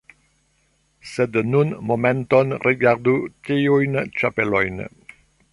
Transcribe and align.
Sed 1.09 1.37
nun 1.49 1.75
momenton 1.91 2.57
rigardu 2.65 3.15
tiujn 3.51 4.03
ĉapelojn! 4.21 4.87